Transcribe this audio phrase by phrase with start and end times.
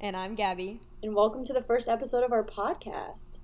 [0.00, 0.80] and I'm Gabby.
[1.02, 3.38] and welcome to the first episode of our podcast.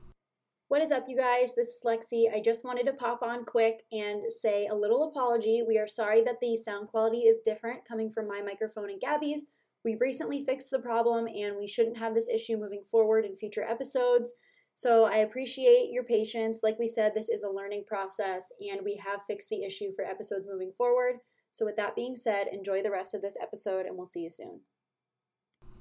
[0.68, 1.54] What is up, you guys?
[1.54, 2.32] This is Lexi.
[2.34, 5.62] I just wanted to pop on quick and say a little apology.
[5.66, 9.46] We are sorry that the sound quality is different coming from my microphone and Gabby's.
[9.84, 13.64] We recently fixed the problem and we shouldn't have this issue moving forward in future
[13.64, 14.32] episodes.
[14.74, 16.60] So I appreciate your patience.
[16.62, 20.04] Like we said, this is a learning process and we have fixed the issue for
[20.04, 21.16] episodes moving forward.
[21.50, 24.30] So, with that being said, enjoy the rest of this episode and we'll see you
[24.30, 24.60] soon.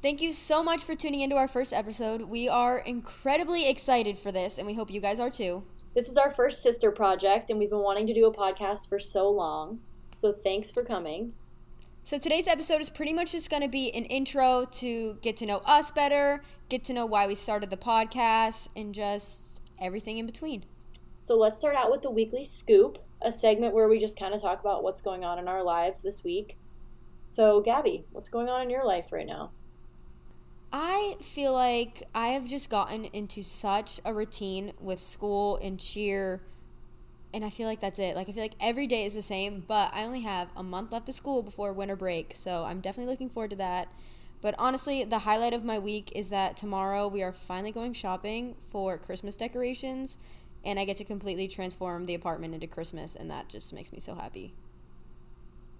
[0.01, 2.23] Thank you so much for tuning into our first episode.
[2.23, 5.63] We are incredibly excited for this, and we hope you guys are too.
[5.93, 8.97] This is our first sister project, and we've been wanting to do a podcast for
[8.97, 9.79] so long.
[10.15, 11.33] So thanks for coming.
[12.03, 15.45] So, today's episode is pretty much just going to be an intro to get to
[15.45, 20.25] know us better, get to know why we started the podcast, and just everything in
[20.25, 20.65] between.
[21.19, 24.41] So let's start out with the weekly scoop, a segment where we just kind of
[24.41, 26.57] talk about what's going on in our lives this week.
[27.27, 29.51] So, Gabby, what's going on in your life right now?
[30.73, 36.41] I feel like I have just gotten into such a routine with school and cheer,
[37.33, 38.15] and I feel like that's it.
[38.15, 40.93] Like, I feel like every day is the same, but I only have a month
[40.93, 43.89] left of school before winter break, so I'm definitely looking forward to that.
[44.41, 48.55] But honestly, the highlight of my week is that tomorrow we are finally going shopping
[48.69, 50.17] for Christmas decorations,
[50.63, 53.99] and I get to completely transform the apartment into Christmas, and that just makes me
[53.99, 54.53] so happy.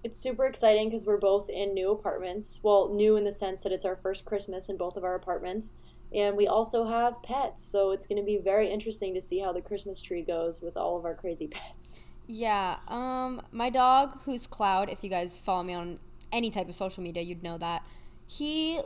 [0.04, 2.58] It's super exciting because we're both in new apartments.
[2.62, 5.74] Well, new in the sense that it's our first Christmas in both of our apartments.
[6.14, 9.52] And we also have pets, so it's going to be very interesting to see how
[9.52, 12.02] the Christmas tree goes with all of our crazy pets.
[12.26, 15.98] Yeah, um, my dog, who's Cloud, if you guys follow me on
[16.30, 17.84] any type of social media, you'd know that.
[18.26, 18.80] He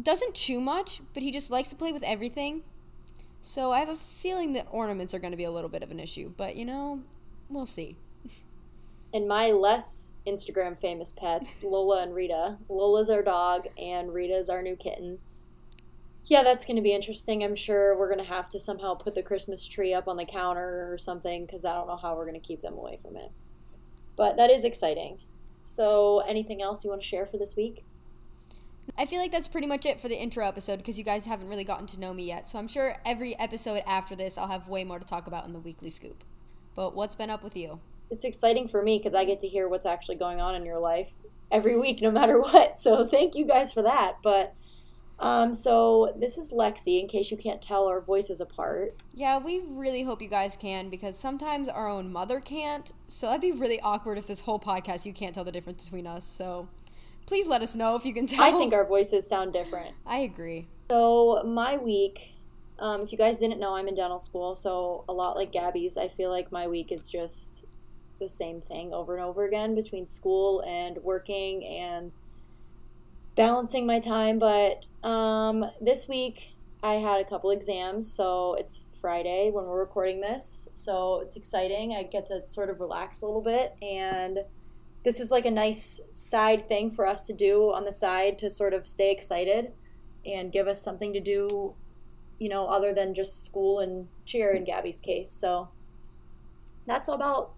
[0.00, 2.62] doesn't chew much, but he just likes to play with everything.
[3.40, 5.90] So I have a feeling that ornaments are going to be a little bit of
[5.90, 7.00] an issue, but you know,
[7.48, 7.96] we'll see.
[9.12, 12.58] And my less Instagram famous pets, Lola and Rita.
[12.68, 15.18] Lola's our dog, and Rita's our new kitten.
[16.26, 17.42] Yeah, that's going to be interesting.
[17.42, 20.24] I'm sure we're going to have to somehow put the Christmas tree up on the
[20.24, 23.16] counter or something because I don't know how we're going to keep them away from
[23.16, 23.32] it.
[24.16, 25.18] But that is exciting.
[25.60, 27.84] So, anything else you want to share for this week?
[28.98, 31.48] I feel like that's pretty much it for the intro episode because you guys haven't
[31.48, 32.48] really gotten to know me yet.
[32.48, 35.52] So I'm sure every episode after this, I'll have way more to talk about in
[35.52, 36.24] the weekly scoop.
[36.74, 37.80] But what's been up with you?
[38.10, 40.78] It's exciting for me because I get to hear what's actually going on in your
[40.78, 41.10] life
[41.50, 42.78] every week, no matter what.
[42.80, 44.16] So, thank you guys for that.
[44.22, 44.54] But
[45.20, 47.00] um, so this is Lexi.
[47.00, 50.88] In case you can't tell our voices apart, Yeah, we really hope you guys can
[50.88, 52.90] because sometimes our own mother can't.
[53.06, 56.06] So that'd be really awkward if this whole podcast you can't tell the difference between
[56.06, 56.24] us.
[56.24, 56.68] So
[57.26, 58.42] please let us know if you can tell.
[58.42, 59.94] I think our voices sound different.
[60.06, 60.68] I agree.
[60.90, 62.32] So my week,
[62.78, 64.54] um, if you guys didn't know, I'm in dental school.
[64.54, 67.66] So a lot like Gabby's, I feel like my week is just
[68.20, 72.12] the same thing over and over again between school and working and
[73.34, 74.38] balancing my time.
[74.38, 80.20] But um, this week I had a couple exams, so it's Friday when we're recording
[80.20, 80.68] this.
[80.74, 81.94] So it's exciting.
[81.94, 84.40] I get to sort of relax a little bit and
[85.04, 88.50] this is like a nice side thing for us to do on the side to
[88.50, 89.72] sort of stay excited
[90.26, 91.74] and give us something to do,
[92.38, 95.30] you know, other than just school and cheer in Gabby's case.
[95.30, 95.68] So
[96.86, 97.52] that's about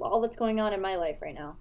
[0.00, 1.56] all that's going on in my life right now.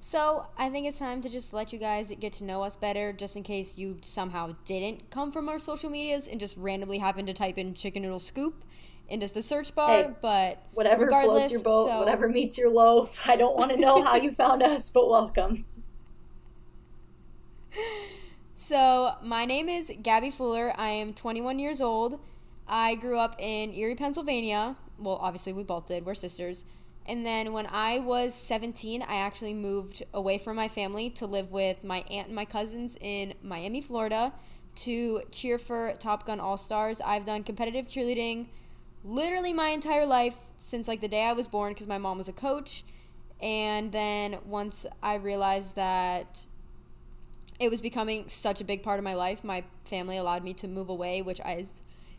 [0.00, 3.12] So I think it's time to just let you guys get to know us better,
[3.12, 7.28] just in case you somehow didn't come from our social medias and just randomly happened
[7.28, 8.64] to type in chicken noodle scoop
[9.08, 9.88] into the search bar.
[9.88, 13.28] Hey, but Whatever regardless, floats your boat, so- whatever meets your loaf.
[13.28, 15.64] I don't want to know how you found us, but welcome.
[18.54, 20.72] So, my name is Gabby Fuller.
[20.76, 22.20] I am 21 years old.
[22.68, 24.76] I grew up in Erie, Pennsylvania.
[24.98, 26.06] Well, obviously, we both did.
[26.06, 26.64] We're sisters.
[27.06, 31.50] And then when I was 17, I actually moved away from my family to live
[31.50, 34.32] with my aunt and my cousins in Miami, Florida
[34.74, 37.00] to cheer for Top Gun All Stars.
[37.00, 38.46] I've done competitive cheerleading
[39.04, 42.28] literally my entire life since like the day I was born because my mom was
[42.28, 42.84] a coach.
[43.40, 46.46] And then once I realized that
[47.62, 49.44] it was becoming such a big part of my life.
[49.44, 51.66] My family allowed me to move away, which I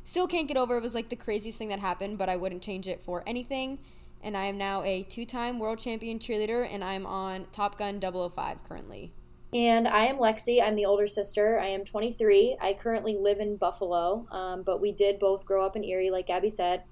[0.03, 0.77] still can't get over.
[0.77, 3.79] It was like the craziest thing that happened, but I wouldn't change it for anything.
[4.23, 7.99] And I am now a two time world champion cheerleader, and I'm on Top Gun
[7.99, 9.11] 005 currently.
[9.53, 10.63] And I am Lexi.
[10.63, 11.59] I'm the older sister.
[11.59, 12.57] I am 23.
[12.59, 16.27] I currently live in Buffalo, um, but we did both grow up in Erie, like
[16.27, 16.83] Gabby said.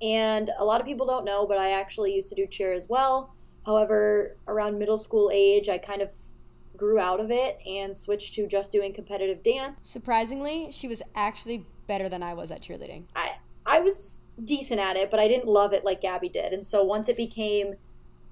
[0.00, 2.88] And a lot of people don't know, but I actually used to do cheer as
[2.88, 3.34] well.
[3.64, 6.10] However, around middle school age, I kind of
[6.76, 9.78] grew out of it and switched to just doing competitive dance.
[9.82, 13.04] Surprisingly, she was actually better than I was at cheerleading.
[13.14, 13.32] I
[13.66, 16.52] I was decent at it, but I didn't love it like Gabby did.
[16.52, 17.74] And so once it became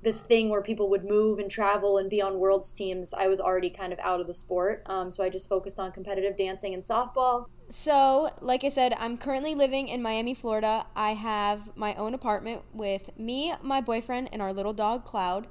[0.02, 3.40] this thing where people would move and travel and be on world's teams, I was
[3.40, 4.82] already kind of out of the sport.
[4.86, 7.46] Um, so I just focused on competitive dancing and softball.
[7.68, 10.86] So, like I said, I'm currently living in Miami, Florida.
[10.94, 15.48] I have my own apartment with me, my boyfriend, and our little dog, Cloud.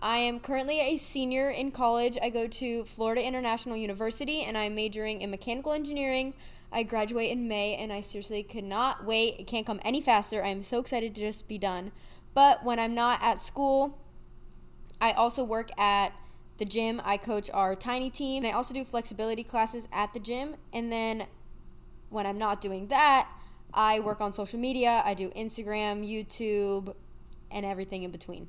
[0.00, 2.18] I am currently a senior in college.
[2.20, 6.34] I go to Florida International University and I'm majoring in mechanical engineering.
[6.72, 9.36] I graduate in May and I seriously could not wait.
[9.38, 10.42] It can't come any faster.
[10.42, 11.92] I'm so excited to just be done.
[12.34, 13.98] But when I'm not at school,
[15.00, 16.14] I also work at
[16.56, 17.02] the gym.
[17.04, 18.44] I coach our tiny team.
[18.44, 20.56] And I also do flexibility classes at the gym.
[20.72, 21.26] And then
[22.08, 23.28] when I'm not doing that,
[23.74, 25.02] I work on social media.
[25.04, 26.94] I do Instagram, YouTube,
[27.50, 28.48] and everything in between.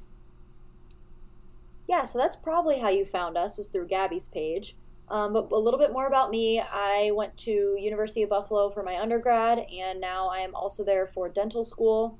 [1.87, 4.75] Yeah, so that's probably how you found us is through Gabby's page.
[5.13, 6.60] Um, but a little bit more about me.
[6.60, 11.06] I went to University of Buffalo for my undergrad, and now I am also there
[11.06, 12.18] for dental school.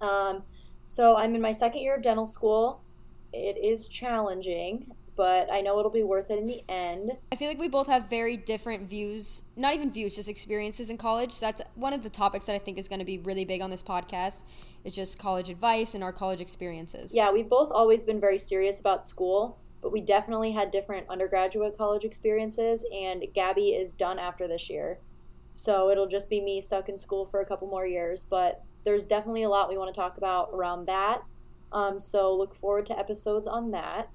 [0.00, 0.42] Um,
[0.88, 2.82] so I'm in my second year of dental school.
[3.32, 7.12] It is challenging, but I know it'll be worth it in the end.
[7.30, 10.96] I feel like we both have very different views, not even views, just experiences in
[10.96, 11.30] college.
[11.30, 13.62] So that's one of the topics that I think is going to be really big
[13.62, 14.42] on this podcast.
[14.84, 17.14] It's just college advice and our college experiences.
[17.14, 21.76] Yeah, we've both always been very serious about school, but we definitely had different undergraduate
[21.76, 24.98] college experiences, and Gabby is done after this year.
[25.54, 29.06] So it'll just be me stuck in school for a couple more years, but there's
[29.06, 31.22] definitely a lot we want to talk about around that.
[31.72, 34.08] Um, so look forward to episodes on that.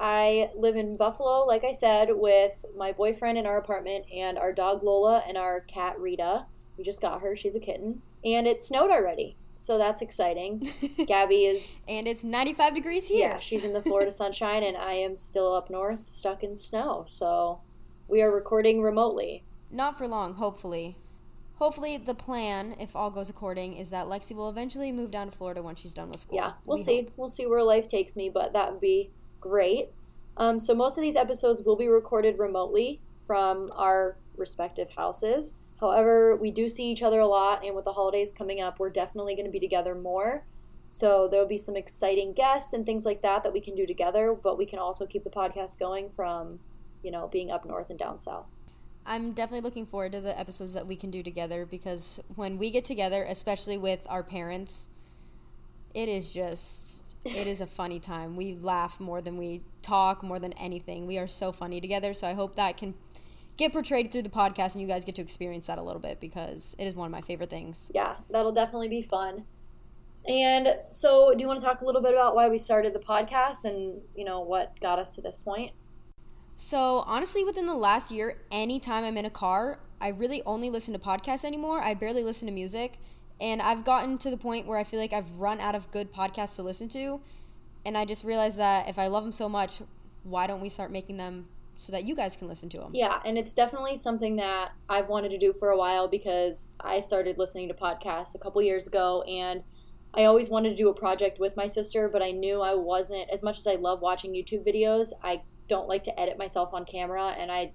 [0.00, 4.52] I live in Buffalo, like I said, with my boyfriend in our apartment and our
[4.52, 6.46] dog Lola and our cat Rita.
[6.76, 8.02] We just got her, she's a kitten.
[8.24, 10.66] And it snowed already, so that's exciting.
[11.06, 11.84] Gabby is.
[11.88, 13.28] and it's 95 degrees here.
[13.28, 17.04] Yeah, she's in the Florida sunshine, and I am still up north, stuck in snow.
[17.06, 17.60] So
[18.06, 19.44] we are recording remotely.
[19.70, 20.96] Not for long, hopefully
[21.58, 25.36] hopefully the plan, if all goes according, is that Lexi will eventually move down to
[25.36, 26.36] Florida when she's done with school.
[26.36, 26.96] Yeah, we'll we see.
[27.02, 27.12] Hope.
[27.16, 29.88] We'll see where life takes me, but that would be great.
[30.36, 35.54] Um, so most of these episodes will be recorded remotely from our respective houses.
[35.80, 38.90] However, we do see each other a lot, and with the holidays coming up, we're
[38.90, 40.44] definitely going to be together more.
[40.88, 44.34] So there'll be some exciting guests and things like that that we can do together,
[44.34, 46.58] but we can also keep the podcast going from,
[47.02, 48.46] you know, being up north and down south.
[49.06, 52.70] I'm definitely looking forward to the episodes that we can do together because when we
[52.70, 54.88] get together, especially with our parents,
[55.94, 58.36] it is just it is a funny time.
[58.36, 61.06] We laugh more than we talk, more than anything.
[61.06, 62.12] We are so funny together.
[62.12, 62.94] So I hope that can
[63.58, 66.20] get portrayed through the podcast and you guys get to experience that a little bit
[66.20, 67.90] because it is one of my favorite things.
[67.92, 69.44] Yeah, that'll definitely be fun.
[70.26, 72.98] And so, do you want to talk a little bit about why we started the
[73.00, 75.72] podcast and, you know, what got us to this point?
[76.54, 80.92] So, honestly, within the last year, anytime I'm in a car, I really only listen
[80.92, 81.80] to podcasts anymore.
[81.80, 82.98] I barely listen to music.
[83.40, 86.12] And I've gotten to the point where I feel like I've run out of good
[86.12, 87.20] podcasts to listen to.
[87.86, 89.80] And I just realized that if I love them so much,
[90.24, 92.90] why don't we start making them so that you guys can listen to them?
[92.92, 97.00] Yeah, and it's definitely something that I've wanted to do for a while because I
[97.00, 99.62] started listening to podcasts a couple years ago and
[100.12, 103.30] I always wanted to do a project with my sister, but I knew I wasn't
[103.30, 106.84] as much as I love watching YouTube videos, I don't like to edit myself on
[106.84, 107.72] camera, and I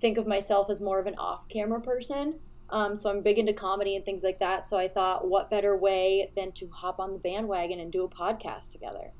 [0.00, 2.38] think of myself as more of an off camera person.
[2.68, 4.68] Um, so I'm big into comedy and things like that.
[4.68, 8.08] So I thought, what better way than to hop on the bandwagon and do a
[8.08, 9.10] podcast together?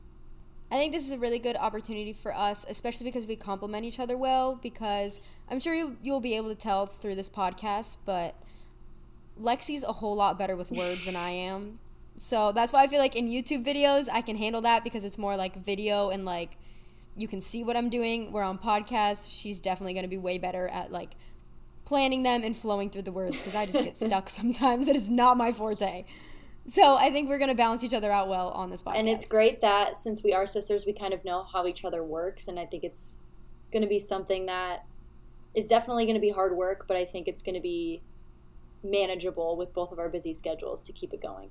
[0.71, 3.99] I think this is a really good opportunity for us, especially because we complement each
[3.99, 4.57] other well.
[4.63, 8.37] Because I'm sure you, you'll be able to tell through this podcast, but
[9.41, 11.81] Lexi's a whole lot better with words than I am.
[12.17, 15.19] So that's why I feel like in YouTube videos, I can handle that because it's
[15.19, 16.57] more like video and like
[17.17, 18.31] you can see what I'm doing.
[18.31, 19.27] We're on podcasts.
[19.29, 21.17] She's definitely going to be way better at like
[21.85, 24.87] planning them and flowing through the words because I just get stuck sometimes.
[24.87, 26.05] It is not my forte.
[26.67, 28.97] So I think we're going to balance each other out well on this podcast.
[28.97, 32.05] And it's great that since we are sisters, we kind of know how each other
[32.05, 32.49] works.
[32.49, 33.19] And I think it's
[33.73, 34.85] going to be something that
[35.55, 38.03] is definitely going to be hard work, but I think it's going to be
[38.85, 41.51] manageable with both of our busy schedules to keep it going.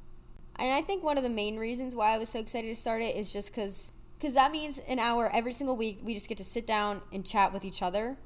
[0.55, 3.01] And I think one of the main reasons why I was so excited to start
[3.01, 6.37] it is just because because that means an hour every single week we just get
[6.37, 8.17] to sit down and chat with each other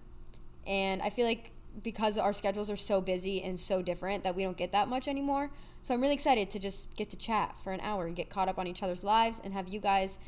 [0.66, 4.44] and i feel like because our schedules are so busy and so different that we
[4.44, 5.50] don't get that much anymore
[5.82, 8.48] so i'm really excited to just get to chat for an hour and get caught
[8.48, 10.20] up on each other's lives and have you guys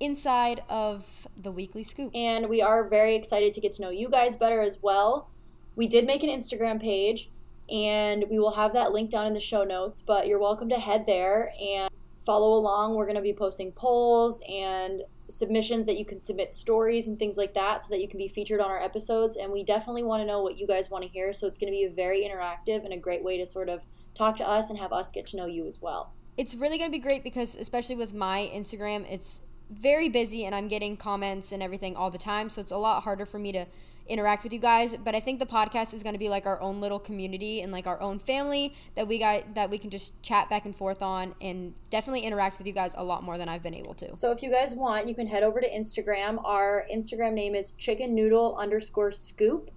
[0.00, 2.10] inside of the weekly scoop.
[2.14, 5.28] And we are very excited to get to know you guys better as well.
[5.76, 7.30] We did make an Instagram page,
[7.70, 10.78] and we will have that link down in the show notes, but you're welcome to
[10.78, 11.90] head there and
[12.24, 12.94] follow along.
[12.94, 17.36] We're going to be posting polls and submissions that you can submit stories and things
[17.36, 19.36] like that so that you can be featured on our episodes.
[19.36, 21.32] And we definitely want to know what you guys want to hear.
[21.32, 23.82] So it's going to be a very interactive and a great way to sort of
[24.14, 26.12] talk to us and have us get to know you as well.
[26.36, 30.54] It's really going to be great because, especially with my Instagram, it's very busy and
[30.54, 32.48] I'm getting comments and everything all the time.
[32.48, 33.66] So it's a lot harder for me to
[34.08, 34.96] interact with you guys.
[34.96, 37.70] But I think the podcast is going to be like our own little community and
[37.70, 41.02] like our own family that we got that we can just chat back and forth
[41.02, 44.16] on and definitely interact with you guys a lot more than I've been able to.
[44.16, 46.40] So if you guys want, you can head over to Instagram.
[46.44, 49.70] Our Instagram name is chicken noodle underscore scoop.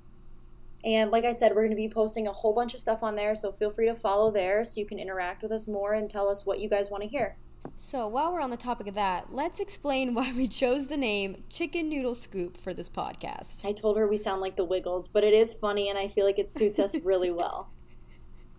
[0.84, 3.16] And like I said, we're going to be posting a whole bunch of stuff on
[3.16, 3.36] there.
[3.36, 6.28] So feel free to follow there so you can interact with us more and tell
[6.28, 7.38] us what you guys want to hear.
[7.76, 11.44] So, while we're on the topic of that, let's explain why we chose the name
[11.50, 13.66] Chicken Noodle Scoop for this podcast.
[13.66, 16.26] I told her we sound like the Wiggles, but it is funny and I feel
[16.26, 17.70] like it suits us really well.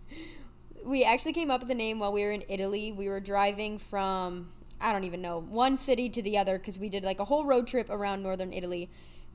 [0.85, 2.91] We actually came up with the name while we were in Italy.
[2.91, 4.49] We were driving from,
[4.81, 7.45] I don't even know, one city to the other because we did like a whole
[7.45, 8.89] road trip around northern Italy.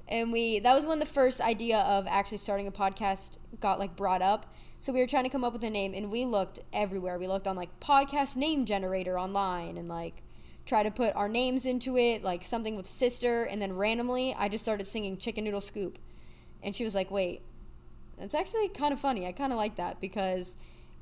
[0.08, 3.96] And we, that was when the first idea of actually starting a podcast got like
[3.96, 6.60] brought up so we were trying to come up with a name, and we looked
[6.72, 7.18] everywhere.
[7.18, 10.22] We looked on like podcast name generator online, and like
[10.66, 14.48] try to put our names into it, like something with sister, and then randomly I
[14.48, 15.98] just started singing Chicken Noodle Scoop,
[16.62, 17.42] and she was like, "Wait,
[18.18, 19.26] it's actually kind of funny.
[19.26, 20.56] I kind of like that because."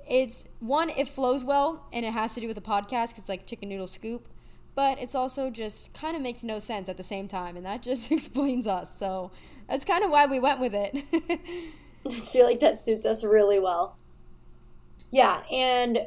[0.08, 3.08] It's one, it flows well and it has to do with the podcast.
[3.08, 4.28] Cause it's like chicken noodle scoop,
[4.76, 7.82] but it's also just kind of makes no sense at the same time, and that
[7.82, 8.96] just explains us.
[8.96, 9.32] So
[9.68, 11.72] that's kind of why we went with it.
[12.06, 13.96] I just feel like that suits us really well.
[15.10, 16.06] Yeah, and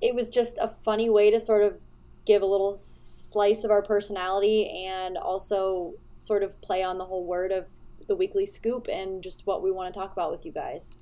[0.00, 1.78] it was just a funny way to sort of
[2.24, 7.24] give a little slice of our personality and also sort of play on the whole
[7.24, 7.66] word of
[8.08, 10.96] the weekly scoop and just what we want to talk about with you guys.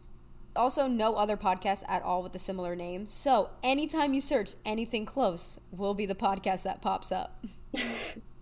[0.54, 3.06] Also, no other podcast at all with a similar name.
[3.06, 7.44] So, anytime you search anything close, will be the podcast that pops up.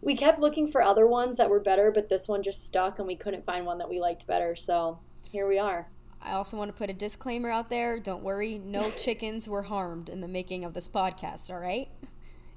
[0.00, 3.06] we kept looking for other ones that were better, but this one just stuck and
[3.06, 4.56] we couldn't find one that we liked better.
[4.56, 4.98] So
[5.30, 5.88] here we are.
[6.22, 8.00] I also want to put a disclaimer out there.
[8.00, 11.88] Don't worry, no chickens were harmed in the making of this podcast, all right?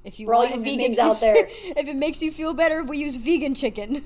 [0.04, 1.36] If you For want, all you vegans out there.
[1.48, 4.04] if it makes you feel better, we use vegan chicken.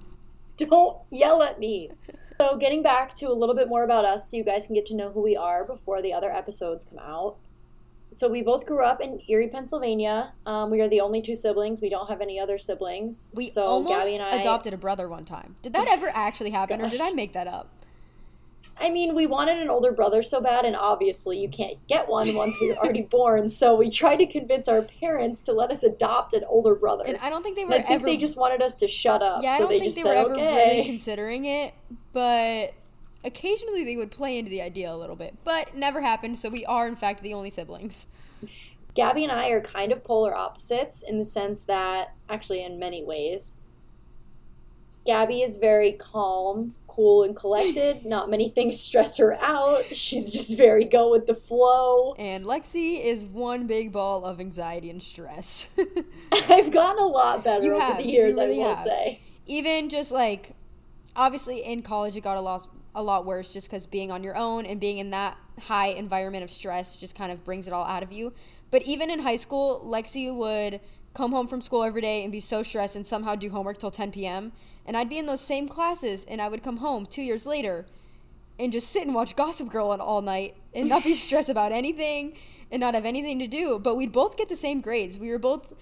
[0.56, 1.90] Don't yell at me.
[2.38, 4.86] So, getting back to a little bit more about us so you guys can get
[4.86, 7.36] to know who we are before the other episodes come out
[8.20, 10.34] so we both grew up in Erie, Pennsylvania.
[10.44, 11.80] Um, we are the only two siblings.
[11.80, 13.32] We don't have any other siblings.
[13.34, 15.56] We so almost Gabby and I adopted a brother one time.
[15.62, 16.88] Did that ever actually happen, Gosh.
[16.88, 17.70] or did I make that up?
[18.78, 22.34] I mean, we wanted an older brother so bad, and obviously you can't get one
[22.34, 23.48] once we were already born.
[23.48, 27.04] So we tried to convince our parents to let us adopt an older brother.
[27.06, 27.72] And I don't think they were.
[27.72, 28.06] And I think ever...
[28.06, 29.42] they just wanted us to shut up.
[29.42, 30.74] Yeah, I don't think they, they were ever okay.
[30.74, 31.72] really considering it,
[32.12, 32.74] but
[33.24, 35.36] occasionally they would play into the idea a little bit.
[35.44, 36.38] But never happened.
[36.38, 38.06] So we are, in fact, the only siblings.
[38.94, 43.04] Gabby and I are kind of polar opposites in the sense that, actually, in many
[43.04, 43.54] ways,
[45.06, 48.04] Gabby is very calm, cool, and collected.
[48.04, 49.84] Not many things stress her out.
[49.84, 52.14] She's just very go with the flow.
[52.14, 55.68] And Lexi is one big ball of anxiety and stress.
[56.32, 58.84] I've gotten a lot better you over have, the years, really I will have.
[58.84, 59.20] say.
[59.46, 60.52] Even just like,
[61.16, 64.36] obviously in college, it got a lot, a lot worse just because being on your
[64.36, 67.84] own and being in that high environment of stress just kind of brings it all
[67.86, 68.32] out of you.
[68.70, 70.80] But even in high school, Lexi would
[71.14, 73.90] come home from school every day and be so stressed and somehow do homework till
[73.90, 74.52] 10 p.m.
[74.86, 77.86] And I'd be in those same classes and I would come home two years later
[78.58, 82.36] and just sit and watch Gossip Girl all night and not be stressed about anything
[82.70, 83.78] and not have anything to do.
[83.78, 85.18] But we'd both get the same grades.
[85.18, 85.72] We were both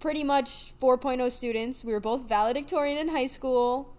[0.00, 1.84] pretty much 4.0 students.
[1.84, 3.95] We were both valedictorian in high school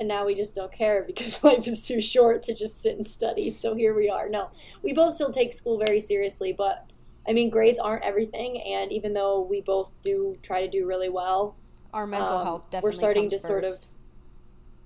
[0.00, 3.06] and now we just don't care because life is too short to just sit and
[3.06, 3.50] study.
[3.50, 4.28] So here we are.
[4.28, 4.50] No,
[4.82, 6.90] we both still take school very seriously, but
[7.28, 8.60] I mean, grades aren't everything.
[8.62, 11.54] And even though we both do try to do really well,
[11.92, 13.46] our mental um, health definitely we're starting to first.
[13.46, 13.74] sort of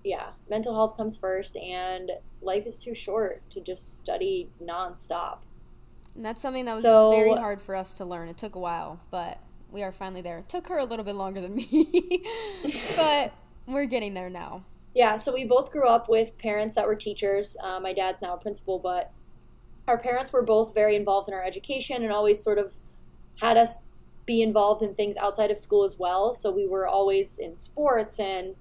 [0.02, 2.10] yeah, mental health comes first, and
[2.42, 5.38] life is too short to just study nonstop.
[6.14, 8.28] And that's something that was so, very hard for us to learn.
[8.28, 9.38] It took a while, but
[9.70, 10.38] we are finally there.
[10.38, 12.22] It took her a little bit longer than me,
[12.96, 13.32] but
[13.66, 14.64] we're getting there now.
[14.94, 17.56] Yeah, so we both grew up with parents that were teachers.
[17.60, 19.10] Uh, my dad's now a principal, but
[19.88, 22.72] our parents were both very involved in our education and always sort of
[23.40, 23.78] had us
[24.24, 26.32] be involved in things outside of school as well.
[26.32, 28.54] So we were always in sports and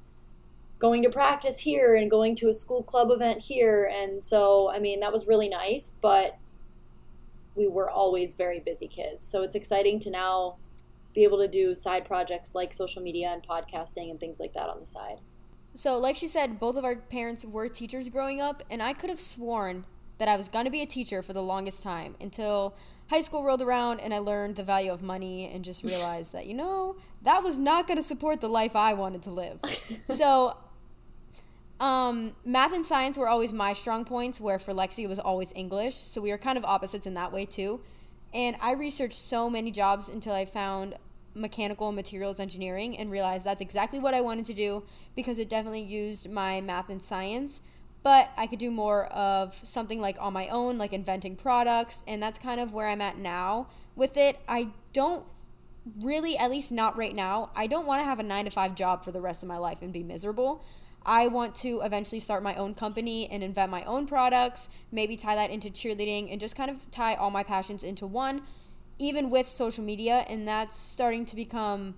[0.79, 3.89] going to practice here and going to a school club event here.
[3.93, 6.37] And so, I mean, that was really nice, but
[7.55, 9.25] we were always very busy kids.
[9.25, 10.57] So it's exciting to now
[11.13, 14.67] be able to do side projects like social media and podcasting and things like that
[14.67, 15.19] on the side.
[15.75, 19.09] So, like she said, both of our parents were teachers growing up, and I could
[19.09, 19.85] have sworn
[20.19, 22.75] that I was going to be a teacher for the longest time until
[23.09, 26.45] high school rolled around and I learned the value of money and just realized that,
[26.45, 29.59] you know, that was not going to support the life I wanted to live.
[30.05, 30.55] so,
[31.79, 35.51] um, math and science were always my strong points, where for Lexi it was always
[35.55, 35.95] English.
[35.95, 37.81] So, we were kind of opposites in that way, too.
[38.33, 40.95] And I researched so many jobs until I found
[41.35, 44.83] mechanical materials engineering and realized that's exactly what I wanted to do
[45.15, 47.61] because it definitely used my math and science.
[48.03, 52.21] But I could do more of something like on my own, like inventing products, and
[52.21, 54.39] that's kind of where I'm at now with it.
[54.47, 55.25] I don't
[56.01, 58.75] really, at least not right now, I don't want to have a nine to five
[58.75, 60.63] job for the rest of my life and be miserable.
[61.05, 65.35] I want to eventually start my own company and invent my own products, maybe tie
[65.35, 68.41] that into cheerleading and just kind of tie all my passions into one
[68.99, 71.95] even with social media, and that's starting to become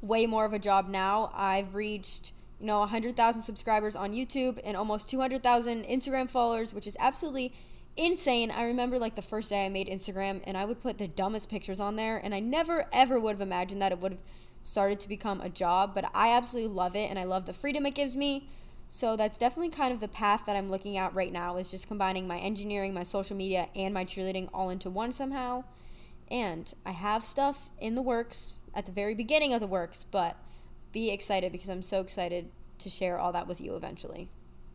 [0.00, 1.30] way more of a job now.
[1.34, 6.96] I've reached you know 100,000 subscribers on YouTube and almost 200,000 Instagram followers, which is
[7.00, 7.52] absolutely
[7.96, 8.50] insane.
[8.50, 11.48] I remember like the first day I made Instagram and I would put the dumbest
[11.48, 14.22] pictures on there and I never ever would have imagined that it would have
[14.62, 17.86] started to become a job, but I absolutely love it and I love the freedom
[17.86, 18.48] it gives me.
[18.88, 21.88] So that's definitely kind of the path that I'm looking at right now is just
[21.88, 25.64] combining my engineering, my social media, and my cheerleading all into one somehow.
[26.30, 30.36] And I have stuff in the works at the very beginning of the works, but
[30.92, 34.28] be excited because I'm so excited to share all that with you eventually.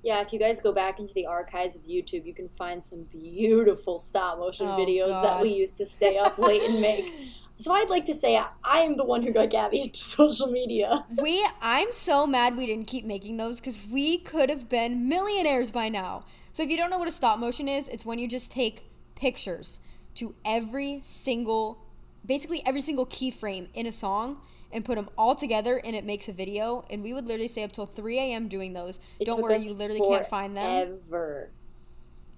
[0.04, 3.04] Yeah, if you guys go back into the archives of YouTube, you can find some
[3.04, 5.24] beautiful stop motion oh, videos God.
[5.24, 7.04] that we used to stay up late and make.
[7.60, 11.06] So I'd like to say I am the one who got Gabby into social media.
[11.22, 15.72] We, I'm so mad we didn't keep making those because we could have been millionaires
[15.72, 16.24] by now.
[16.54, 18.90] So if you don't know what a stop motion is, it's when you just take
[19.16, 19.82] pictures
[20.16, 21.86] to every single,
[22.26, 24.38] basically every single keyframe in a song
[24.72, 26.86] and put them all together and it makes a video.
[26.90, 28.48] And we would literally stay up till 3 a.m.
[28.48, 29.02] doing those.
[29.20, 31.00] It don't worry, you literally can't find them.
[31.10, 31.50] Ever.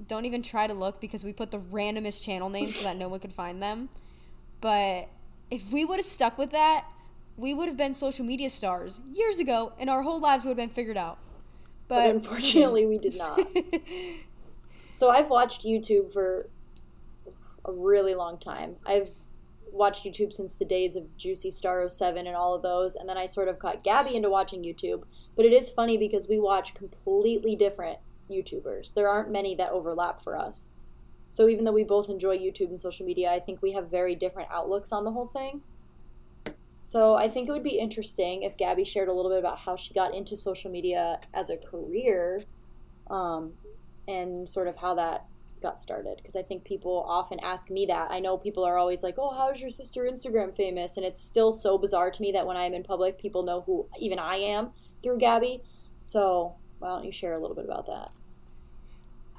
[0.08, 3.08] Don't even try to look because we put the randomest channel names so that no
[3.08, 3.90] one could find them.
[4.62, 5.10] But
[5.50, 6.86] if we would have stuck with that,
[7.36, 10.58] we would have been social media stars years ago and our whole lives would have
[10.58, 11.18] been figured out.
[11.88, 13.40] But, but unfortunately, we did not.
[14.94, 16.48] so I've watched YouTube for
[17.66, 18.76] a really long time.
[18.86, 19.10] I've
[19.72, 23.18] watched YouTube since the days of Juicy Star 07 and all of those, and then
[23.18, 25.04] I sort of got Gabby into watching YouTube.
[25.36, 28.94] But it is funny because we watch completely different YouTubers.
[28.94, 30.70] There aren't many that overlap for us.
[31.32, 34.16] So even though we both enjoy YouTube and social media, I think we have very
[34.16, 35.62] different outlooks on the whole thing.
[36.86, 39.78] So I think it would be interesting if Gabby shared a little bit about how
[39.78, 42.42] she got into social media as a career,
[43.10, 43.54] um,
[44.10, 45.26] and sort of how that
[45.62, 46.18] got started.
[46.18, 48.12] Because I think people often ask me that.
[48.12, 51.22] I know people are always like, "Oh, how is your sister Instagram famous?" And it's
[51.22, 54.36] still so bizarre to me that when I'm in public, people know who even I
[54.36, 55.64] am through Gabby.
[56.04, 58.12] So why don't you share a little bit about that?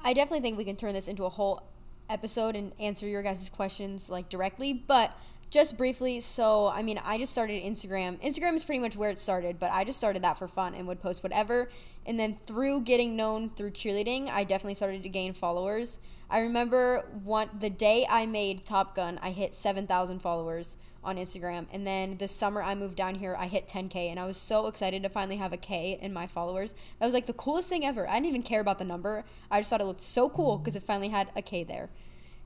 [0.03, 1.61] I definitely think we can turn this into a whole
[2.09, 5.17] episode and answer your guys' questions like directly, but
[5.53, 8.19] just briefly, so I mean, I just started Instagram.
[8.23, 10.87] Instagram is pretty much where it started, but I just started that for fun and
[10.87, 11.69] would post whatever.
[12.07, 15.99] And then through getting known through cheerleading, I definitely started to gain followers.
[16.27, 21.67] I remember one the day I made Top Gun, I hit 7,000 followers on Instagram.
[21.71, 24.65] And then this summer I moved down here, I hit 10k and I was so
[24.65, 26.73] excited to finally have a k in my followers.
[26.97, 28.09] That was like the coolest thing ever.
[28.09, 29.23] I didn't even care about the number.
[29.51, 31.91] I just thought it looked so cool because it finally had a k there.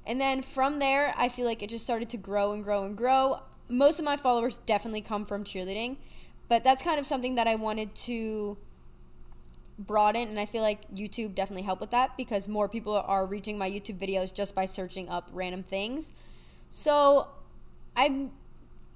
[0.08, 2.98] And then from there, I feel like it just started to grow and grow and
[2.98, 3.42] grow.
[3.70, 5.98] Most of my followers definitely come from cheerleading,
[6.48, 8.58] but that's kind of something that I wanted to
[9.78, 13.58] broaden and I feel like YouTube definitely helped with that because more people are reaching
[13.58, 16.14] my YouTube videos just by searching up random things.
[16.70, 17.28] So
[17.96, 18.32] I'm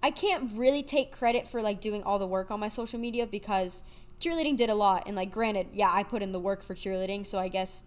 [0.02, 3.28] I can't really take credit for like doing all the work on my social media
[3.28, 3.84] because
[4.20, 7.24] cheerleading did a lot and like granted, yeah, I put in the work for cheerleading,
[7.26, 7.84] so I guess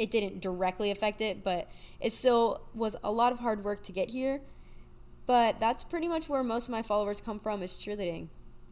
[0.00, 1.68] it didn't directly affect it, but
[2.00, 4.40] it still was a lot of hard work to get here.
[5.26, 8.28] But that's pretty much where most of my followers come from is cheerleading.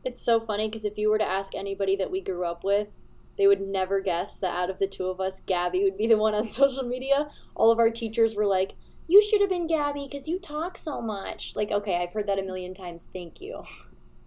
[0.07, 2.89] It's so funny because if you were to ask anybody that we grew up with,
[3.37, 6.17] they would never guess that out of the two of us, Gabby would be the
[6.17, 7.29] one on social media.
[7.55, 8.73] All of our teachers were like,
[9.07, 11.53] You should have been Gabby because you talk so much.
[11.55, 13.07] Like, okay, I've heard that a million times.
[13.13, 13.65] Thank you.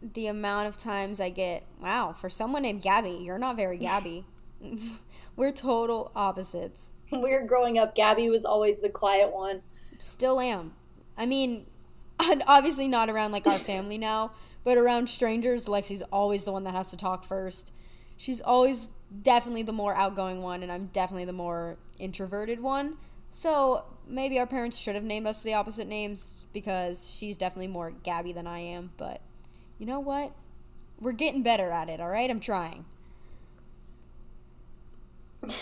[0.04, 4.24] The amount of times I get, wow, for someone named Gabby, you're not very Gabby.
[5.36, 6.94] We're total opposites.
[7.10, 9.62] When we were growing up, Gabby was always the quiet one.
[10.00, 10.74] Still am.
[11.18, 11.66] I mean,
[12.48, 14.32] obviously not around like our family now,
[14.64, 17.74] but around strangers, Lexi's always the one that has to talk first.
[18.18, 18.90] She's always
[19.22, 22.98] definitely the more outgoing one, and I'm definitely the more introverted one.
[23.30, 27.92] So maybe our parents should have named us the opposite names because she's definitely more
[27.92, 28.92] Gabby than I am.
[28.98, 29.22] But
[29.80, 30.34] you know what?
[31.00, 32.30] We're getting better at it, all right?
[32.30, 32.86] I'm trying.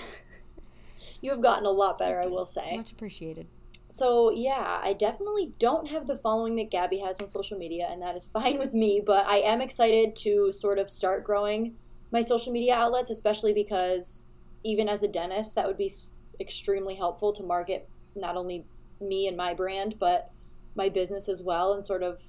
[1.22, 2.78] You have gotten a lot better, I will say.
[2.78, 3.48] Much appreciated.
[3.90, 8.02] So, yeah, I definitely don't have the following that Gabby has on social media, and
[8.02, 11.76] that is fine with me, but I am excited to sort of start growing
[12.12, 14.28] my social media outlets, especially because
[14.64, 15.92] even as a dentist, that would be
[16.40, 18.66] extremely helpful to market not only
[19.02, 20.32] me and my brand, but
[20.76, 22.22] my business as well, and sort of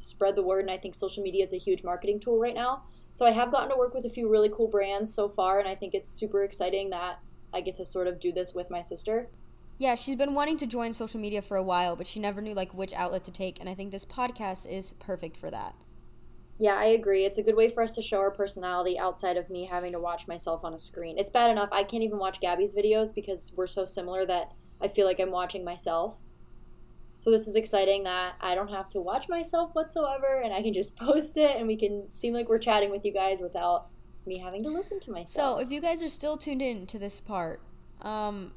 [0.00, 0.60] spread the word.
[0.60, 2.84] And I think social media is a huge marketing tool right now.
[3.14, 5.68] So I have gotten to work with a few really cool brands so far, and
[5.68, 7.20] I think it's super exciting that
[7.52, 9.28] I get to sort of do this with my sister.
[9.78, 12.54] Yeah, she's been wanting to join social media for a while, but she never knew
[12.54, 15.76] like which outlet to take, and I think this podcast is perfect for that.
[16.58, 17.24] Yeah, I agree.
[17.24, 20.00] It's a good way for us to show our personality outside of me having to
[20.00, 21.18] watch myself on a screen.
[21.18, 24.88] It's bad enough I can't even watch Gabby's videos because we're so similar that I
[24.88, 26.18] feel like I'm watching myself.
[27.24, 30.74] So this is exciting that I don't have to watch myself whatsoever and I can
[30.74, 33.86] just post it and we can seem like we're chatting with you guys without
[34.26, 35.56] me having to listen to myself.
[35.56, 37.62] So, if you guys are still tuned in to this part,
[38.02, 38.52] um,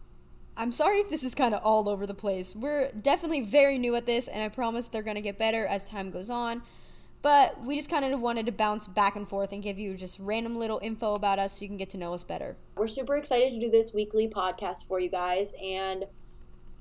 [0.58, 2.58] I'm sorry if this is kind of all over the place.
[2.58, 5.86] We're definitely very new at this, and I promise they're going to get better as
[5.86, 6.62] time goes on.
[7.22, 10.20] But we just kind of wanted to bounce back and forth and give you just
[10.20, 12.58] random little info about us so you can get to know us better.
[12.76, 16.04] We're super excited to do this weekly podcast for you guys, and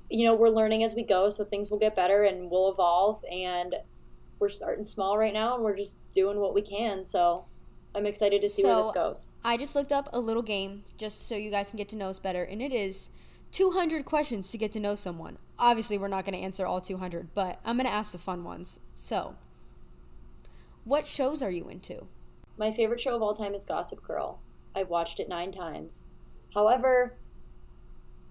[0.09, 3.23] you know, we're learning as we go, so things will get better and we'll evolve.
[3.31, 3.75] And
[4.39, 7.05] we're starting small right now, and we're just doing what we can.
[7.05, 7.45] So
[7.95, 9.29] I'm excited to see so, where this goes.
[9.43, 12.09] I just looked up a little game just so you guys can get to know
[12.09, 13.09] us better, and it is
[13.51, 15.37] 200 questions to get to know someone.
[15.57, 18.43] Obviously, we're not going to answer all 200, but I'm going to ask the fun
[18.43, 18.79] ones.
[18.93, 19.35] So,
[20.83, 22.05] what shows are you into?
[22.57, 24.39] My favorite show of all time is Gossip Girl.
[24.75, 26.05] I've watched it nine times.
[26.53, 27.15] However,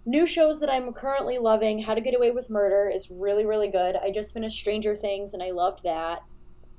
[0.07, 3.69] new shows that I'm currently loving, How to Get Away with Murder is really, really
[3.69, 3.97] good.
[3.97, 6.21] I just finished Stranger Things and I loved that.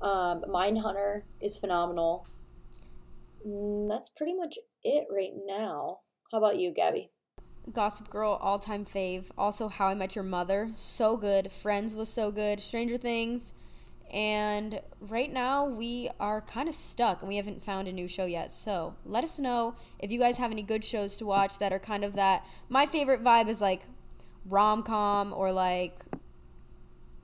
[0.00, 2.26] Um, Mindhunter is phenomenal.
[3.46, 5.98] Mm, that's pretty much it right now.
[6.32, 7.10] How about you, Gabby?
[7.72, 9.30] Gossip Girl, all time fave.
[9.36, 11.52] Also, How I Met Your Mother, so good.
[11.52, 12.60] Friends was so good.
[12.60, 13.52] Stranger Things.
[14.10, 18.24] And right now, we are kind of stuck and we haven't found a new show
[18.24, 18.52] yet.
[18.52, 21.78] So let us know if you guys have any good shows to watch that are
[21.78, 22.46] kind of that.
[22.68, 23.82] My favorite vibe is like
[24.46, 25.98] rom com or like,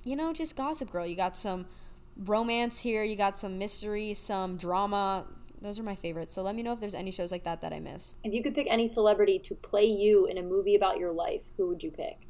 [0.05, 1.07] you know, just Gossip Girl.
[1.07, 1.67] You got some
[2.17, 5.27] romance here, you got some mystery, some drama.
[5.63, 6.35] Those are my favorites.
[6.35, 8.19] So let me know if there's any shows like that that I missed.
[8.23, 11.41] If you could pick any celebrity to play you in a movie about your life,
[11.57, 12.29] who would you pick?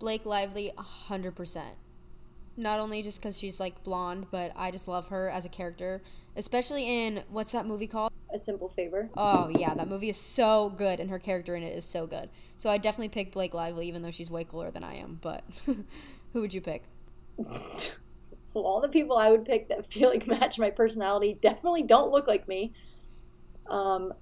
[0.00, 1.62] Blake Lively, 100%.
[2.58, 6.02] Not only just because she's like blonde, but I just love her as a character,
[6.34, 8.10] especially in what's that movie called?
[8.34, 9.08] A Simple Favor.
[9.16, 12.30] Oh, yeah, that movie is so good, and her character in it is so good.
[12.56, 15.20] So I definitely pick Blake Lively, even though she's way cooler than I am.
[15.22, 16.82] But who would you pick?
[17.38, 22.10] well, all the people I would pick that feel like match my personality definitely don't
[22.10, 22.72] look like me.
[23.68, 24.12] Um,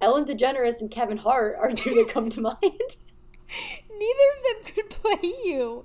[0.00, 2.58] Ellen DeGeneres and Kevin Hart are two that come to mind.
[2.60, 5.84] Neither of them could play you.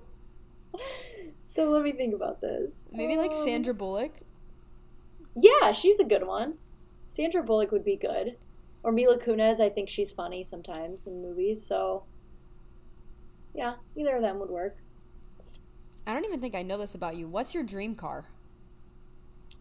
[1.44, 2.86] So let me think about this.
[2.92, 4.14] Maybe um, like Sandra Bullock.
[5.36, 6.56] Yeah, she's a good one.
[7.10, 8.38] Sandra Bullock would be good.
[8.82, 12.04] Or Mila Kunis, I think she's funny sometimes in movies, so
[13.54, 14.78] yeah, either of them would work.
[16.06, 17.28] I don't even think I know this about you.
[17.28, 18.26] What's your dream car?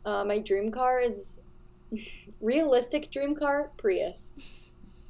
[0.04, 1.42] Uh, my dream car is
[2.40, 4.34] realistic dream car Prius.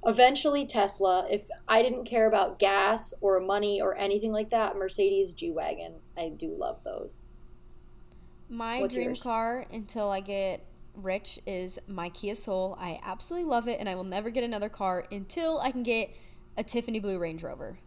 [0.05, 1.27] Eventually Tesla.
[1.31, 5.95] If I didn't care about gas or money or anything like that, Mercedes G wagon.
[6.17, 7.23] I do love those.
[8.49, 9.23] My What's dream yours?
[9.23, 12.77] car until I get rich is my Kia Soul.
[12.79, 16.11] I absolutely love it, and I will never get another car until I can get
[16.57, 17.79] a Tiffany Blue Range Rover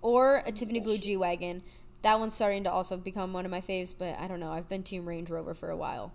[0.00, 1.62] or a oh Tiffany Blue G wagon
[2.04, 4.50] that one's starting to also become one of my faves, but I don't know.
[4.52, 6.12] I've been Team Range Rover for a while.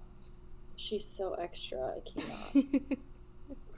[0.76, 1.80] She's so extra.
[1.80, 2.00] I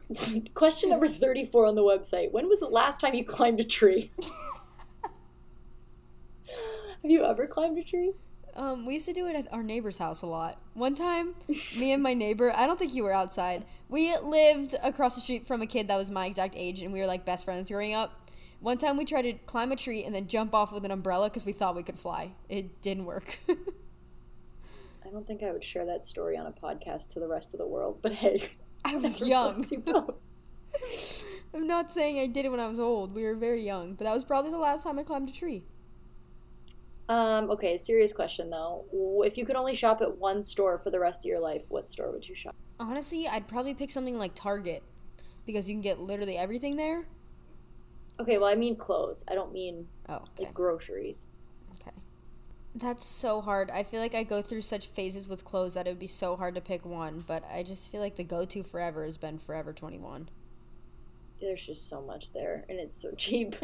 [0.10, 0.54] cannot.
[0.54, 2.34] Question number 34 on the website.
[2.34, 4.12] When was the last time you climbed a tree?
[7.02, 8.14] Have you ever climbed a tree?
[8.56, 10.60] Um, we used to do it at our neighbor's house a lot.
[10.74, 11.34] One time,
[11.76, 13.66] me and my neighbor, I don't think you were outside.
[13.90, 17.00] We lived across the street from a kid that was my exact age, and we
[17.00, 18.30] were like best friends growing up.
[18.60, 21.30] One time we tried to climb a tree and then jump off with an umbrella
[21.30, 22.34] because we thought we could fly.
[22.50, 23.40] It didn't work.
[23.50, 27.58] I don't think I would share that story on a podcast to the rest of
[27.58, 28.50] the world, but hey.
[28.86, 29.66] I was young.
[31.54, 33.16] I'm not saying I did it when I was old.
[33.16, 35.64] We were very young, but that was probably the last time I climbed a tree.
[37.12, 38.86] Um, okay, serious question though.
[39.26, 41.90] If you could only shop at one store for the rest of your life, what
[41.90, 42.56] store would you shop?
[42.80, 44.82] Honestly, I'd probably pick something like Target
[45.46, 47.08] because you can get literally everything there.
[48.18, 49.26] Okay, well, I mean clothes.
[49.28, 50.46] I don't mean Oh, okay.
[50.46, 51.28] like groceries.
[51.76, 51.92] Okay.
[52.76, 53.70] That's so hard.
[53.72, 56.38] I feel like I go through such phases with clothes that it would be so
[56.38, 59.38] hard to pick one, but I just feel like the go to forever has been
[59.38, 60.30] Forever 21.
[61.42, 63.58] There's just so much there, and it's so cheap.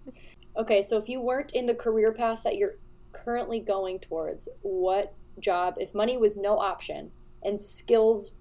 [0.56, 2.76] okay, so if you weren't in the career path that you're
[3.24, 7.10] currently going towards, what job, if money was no option
[7.42, 8.32] and skills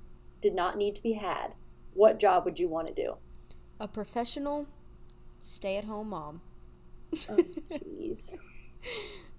[0.42, 1.54] did not need to be had,
[1.94, 3.16] what job would you want to do?
[3.80, 4.68] A professional
[5.42, 6.42] stay at home mom.
[7.30, 7.36] Oh,
[7.72, 8.34] jeez.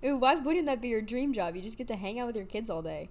[0.05, 1.57] Ooh, why wouldn't that be your dream job?
[1.57, 3.11] You just get to hang out with your kids all day.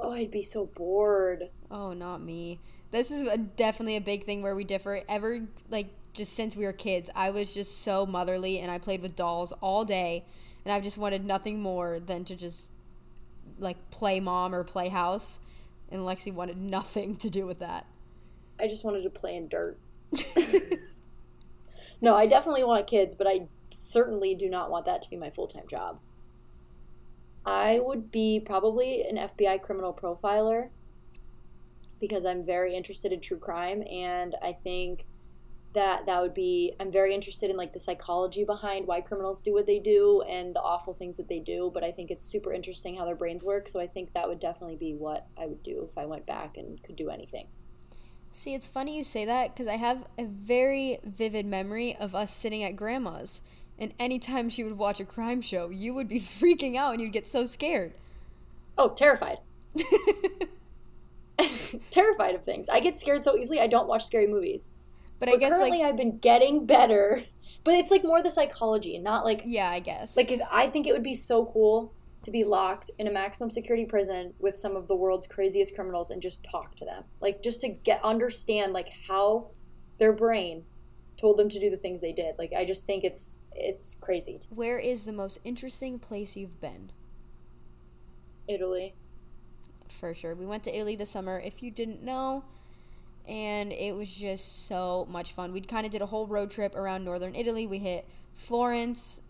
[0.00, 1.50] oh, I'd be so bored.
[1.70, 2.60] Oh, not me.
[2.90, 5.02] This is a, definitely a big thing where we differ.
[5.08, 9.02] Ever, like, just since we were kids, I was just so motherly and I played
[9.02, 10.24] with dolls all day.
[10.66, 12.72] And I just wanted nothing more than to just,
[13.56, 15.38] like, play mom or play house.
[15.92, 17.86] And Lexi wanted nothing to do with that.
[18.58, 19.78] I just wanted to play in dirt.
[22.00, 25.30] no, I definitely want kids, but I certainly do not want that to be my
[25.30, 26.00] full time job.
[27.44, 30.70] I would be probably an FBI criminal profiler
[32.00, 35.06] because I'm very interested in true crime and I think
[35.76, 39.52] that that would be I'm very interested in like the psychology behind why criminals do
[39.52, 42.52] what they do and the awful things that they do, but I think it's super
[42.52, 45.62] interesting how their brains work, so I think that would definitely be what I would
[45.62, 47.46] do if I went back and could do anything.
[48.30, 52.34] See, it's funny you say that because I have a very vivid memory of us
[52.34, 53.42] sitting at grandma's.
[53.78, 57.12] And anytime she would watch a crime show, you would be freaking out and you'd
[57.12, 57.92] get so scared.
[58.76, 59.38] Oh, terrified.
[61.90, 62.68] terrified of things.
[62.68, 63.60] I get scared so easily.
[63.60, 64.68] I don't watch scary movies.
[65.18, 67.24] But, But I guess, currently, like, I've been getting better.
[67.64, 70.16] But it's like more the psychology, and not like yeah, I guess.
[70.16, 73.50] like if I think it would be so cool to be locked in a maximum
[73.50, 77.42] security prison with some of the world's craziest criminals and just talk to them, like
[77.42, 79.48] just to get understand like how
[79.98, 80.64] their brain
[81.16, 82.36] told them to do the things they did.
[82.38, 84.38] Like I just think it's it's crazy.
[84.50, 86.90] where is the most interesting place you've been?
[88.48, 88.94] Italy.
[89.88, 90.34] For sure.
[90.34, 92.44] We went to Italy this summer, if you didn't know.
[93.28, 95.52] And it was just so much fun.
[95.52, 97.66] We kind of did a whole road trip around northern Italy.
[97.66, 99.22] We hit Florence.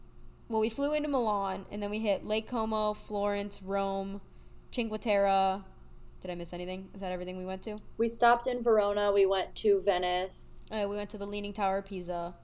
[0.49, 4.21] Well, we flew into Milan, and then we hit Lake Como, Florence, Rome,
[4.71, 5.65] Cinque Terre.
[6.21, 6.89] Did I miss anything?
[6.95, 7.77] Is that everything we went to?
[7.99, 9.13] We stopped in Verona.
[9.13, 10.65] We went to Venice.
[10.71, 12.35] Uh, we went to the Leaning Tower of Pisa.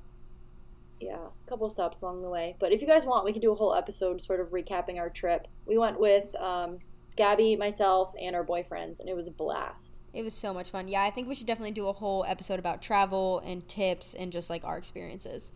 [1.01, 2.55] yeah, a couple stops along the way.
[2.61, 5.09] But if you guys want, we can do a whole episode sort of recapping our
[5.11, 5.49] trip.
[5.67, 6.79] We went with um,
[7.17, 9.99] Gabby, myself, and our boyfriends, and it was a blast.
[10.13, 10.89] It was so much fun.
[10.89, 14.31] Yeah, I think we should definitely do a whole episode about travel and tips and
[14.31, 15.53] just like our experiences.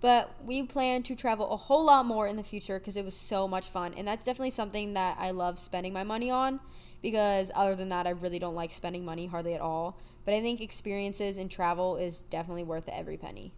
[0.00, 3.14] But we plan to travel a whole lot more in the future because it was
[3.14, 3.94] so much fun.
[3.94, 6.60] And that's definitely something that I love spending my money on
[7.02, 9.98] because other than that, I really don't like spending money hardly at all.
[10.24, 13.52] But I think experiences and travel is definitely worth every penny.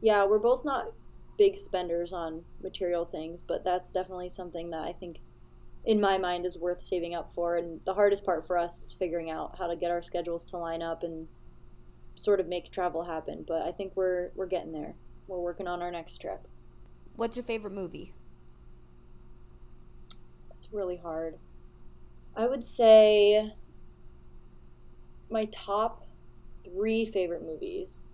[0.00, 0.92] Yeah, we're both not
[1.38, 5.18] big spenders on material things, but that's definitely something that I think
[5.86, 7.56] in my mind is worth saving up for.
[7.56, 10.58] And the hardest part for us is figuring out how to get our schedules to
[10.58, 11.28] line up and
[12.16, 13.44] sort of make travel happen.
[13.46, 14.94] But I think we're we're getting there.
[15.28, 16.46] We're working on our next trip.
[17.14, 18.12] What's your favorite movie?
[20.56, 21.38] It's really hard.
[22.36, 23.54] I would say
[25.30, 26.06] my top
[26.64, 28.08] three favorite movies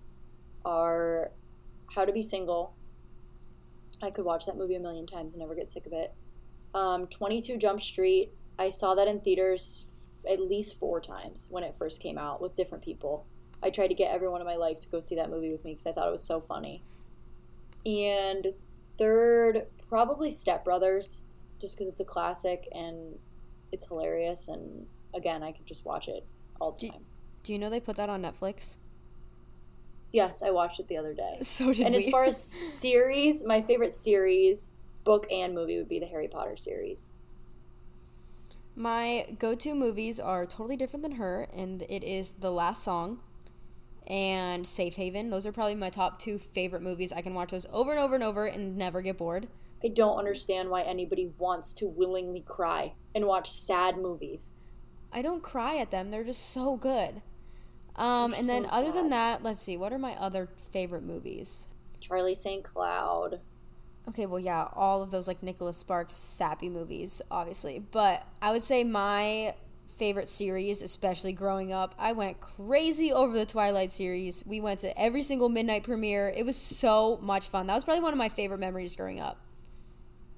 [0.64, 1.30] are
[1.94, 2.74] How to Be Single.
[4.00, 6.12] I could watch that movie a million times and never get sick of it.
[6.74, 8.30] Um, 22 Jump Street.
[8.58, 9.84] I saw that in theaters
[10.28, 13.26] at least four times when it first came out with different people.
[13.62, 15.72] I tried to get everyone in my life to go see that movie with me
[15.72, 16.82] because I thought it was so funny.
[17.84, 18.48] And
[18.98, 21.22] third, probably Step Brothers,
[21.60, 23.18] just because it's a classic and
[23.72, 24.48] it's hilarious.
[24.48, 26.24] And again, I could just watch it
[26.60, 27.04] all the Do- time.
[27.42, 28.76] Do you know they put that on Netflix?
[30.12, 31.38] Yes, I watched it the other day.
[31.42, 32.04] So did And we.
[32.06, 34.70] as far as series, my favorite series,
[35.04, 37.10] book and movie, would be the Harry Potter series.
[38.74, 43.22] My go to movies are totally different than her, and it is The Last Song
[44.06, 45.30] and Safe Haven.
[45.30, 47.12] Those are probably my top two favorite movies.
[47.12, 49.48] I can watch those over and over and over and never get bored.
[49.84, 54.52] I don't understand why anybody wants to willingly cry and watch sad movies.
[55.12, 57.20] I don't cry at them, they're just so good.
[57.96, 61.68] Um, and then so other than that, let's see, what are my other favorite movies?
[62.00, 62.64] Charlie St.
[62.64, 63.40] Cloud.
[64.08, 67.78] Okay, well, yeah, all of those like Nicholas Sparks sappy movies, obviously.
[67.78, 69.54] But I would say my
[69.96, 74.42] favorite series, especially growing up, I went crazy over the Twilight series.
[74.44, 76.32] We went to every single midnight premiere.
[76.36, 77.68] It was so much fun.
[77.68, 79.38] That was probably one of my favorite memories growing up.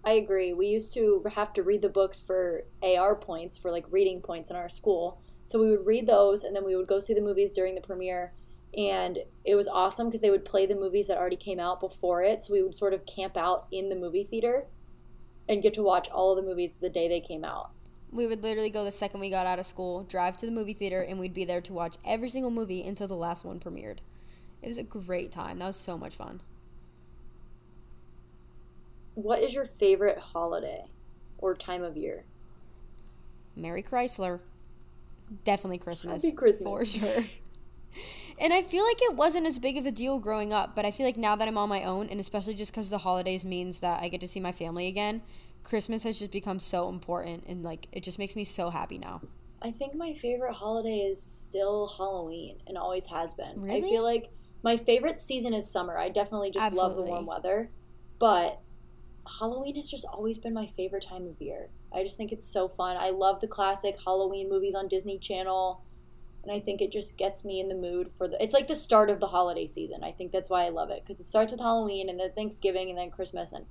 [0.05, 0.53] I agree.
[0.53, 4.50] We used to have to read the books for AR points, for like reading points
[4.50, 5.18] in our school.
[5.46, 7.81] So we would read those and then we would go see the movies during the
[7.81, 8.33] premiere.
[8.76, 12.22] And it was awesome because they would play the movies that already came out before
[12.22, 12.42] it.
[12.42, 14.66] So we would sort of camp out in the movie theater
[15.48, 17.70] and get to watch all of the movies the day they came out.
[18.10, 20.72] We would literally go the second we got out of school, drive to the movie
[20.72, 23.98] theater, and we'd be there to watch every single movie until the last one premiered.
[24.62, 25.58] It was a great time.
[25.58, 26.40] That was so much fun.
[29.14, 30.84] What is your favorite holiday
[31.38, 32.24] or time of year?
[33.56, 34.40] Merry Chrysler.
[35.44, 36.22] Definitely Christmas.
[36.22, 36.64] Happy Christmas.
[36.64, 37.24] For sure.
[38.40, 40.90] And I feel like it wasn't as big of a deal growing up, but I
[40.90, 43.80] feel like now that I'm on my own, and especially just because the holidays means
[43.80, 45.22] that I get to see my family again,
[45.62, 49.22] Christmas has just become so important, and like it just makes me so happy now.
[49.62, 53.62] I think my favorite holiday is still Halloween and always has been.
[53.62, 53.78] Really?
[53.78, 54.30] I feel like
[54.62, 55.96] my favorite season is summer.
[55.96, 57.70] I definitely just love the warm weather.
[58.18, 58.61] But
[59.38, 61.68] Halloween has just always been my favorite time of year.
[61.94, 62.96] I just think it's so fun.
[62.98, 65.83] I love the classic Halloween movies on Disney Channel.
[66.44, 68.42] And I think it just gets me in the mood for the.
[68.42, 70.04] It's like the start of the holiday season.
[70.04, 72.90] I think that's why I love it because it starts with Halloween and then Thanksgiving
[72.90, 73.50] and then Christmas.
[73.52, 73.64] And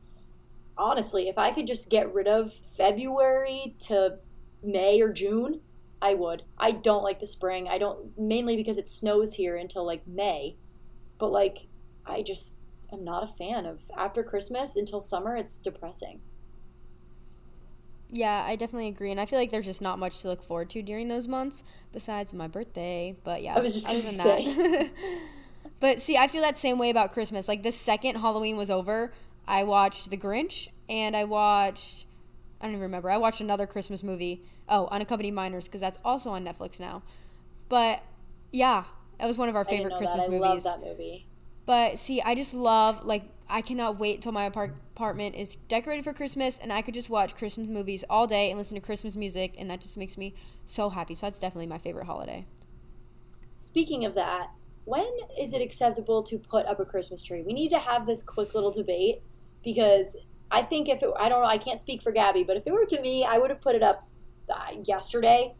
[0.76, 4.18] honestly, if I could just get rid of February to
[4.64, 5.62] May or June,
[6.02, 6.44] I would.
[6.58, 7.68] I don't like the spring.
[7.70, 10.58] I don't mainly because it snows here until like May.
[11.20, 11.68] But like
[12.06, 12.58] I just
[12.92, 16.22] am not a fan of after Christmas until summer it's depressing.
[18.16, 20.70] Yeah, I definitely agree, and I feel like there's just not much to look forward
[20.70, 23.16] to during those months besides my birthday.
[23.24, 24.92] But yeah, I was just other than that.
[25.80, 27.48] but see, I feel that same way about Christmas.
[27.48, 29.12] Like the second Halloween was over,
[29.48, 32.06] I watched The Grinch, and I watched
[32.62, 33.10] I don't even remember.
[33.10, 34.44] I watched another Christmas movie.
[34.70, 37.02] Oh, Unaccompanied Minors, because that's also on Netflix now.
[37.68, 38.04] But
[38.52, 38.84] yeah,
[39.18, 40.42] that was one of our favorite Christmas movies.
[40.42, 41.26] love that movie.
[41.66, 46.04] But see, I just love like I cannot wait till my apart- apartment is decorated
[46.04, 49.16] for Christmas and I could just watch Christmas movies all day and listen to Christmas
[49.16, 50.34] music and that just makes me
[50.66, 51.14] so happy.
[51.14, 52.46] So that's definitely my favorite holiday.
[53.56, 54.50] Speaking of that,
[54.86, 57.42] when is it acceptable to put up a Christmas tree?
[57.42, 59.22] We need to have this quick little debate
[59.64, 60.18] because
[60.52, 62.74] I think if it, I don't know, I can't speak for Gabi, but if it
[62.74, 64.08] were to me, I would have put it up
[64.50, 65.56] uh, yesterday,